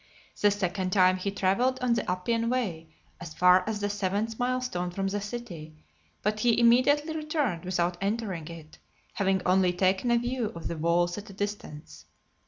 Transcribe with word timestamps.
The 0.41 0.49
second 0.49 0.89
time 0.89 1.17
he 1.17 1.29
travelled 1.29 1.77
on 1.79 1.93
the 1.93 2.09
Appian 2.09 2.49
Way, 2.49 2.89
as 3.19 3.35
far 3.35 3.63
as 3.69 3.81
the 3.81 3.89
seventh 3.91 4.39
mile 4.39 4.59
stone 4.59 4.89
from 4.89 5.05
the 5.09 5.21
city, 5.21 5.75
but 6.23 6.39
he 6.39 6.59
immediately 6.59 7.15
returned, 7.15 7.65
without 7.65 7.97
entering 8.01 8.47
it, 8.47 8.79
having 9.13 9.43
only 9.45 9.71
taken 9.73 10.09
a 10.09 10.17
view 10.17 10.47
of 10.55 10.67
the 10.67 10.77
walls 10.77 11.19
at 11.19 11.29
a 11.29 11.33
distance. 11.33 12.05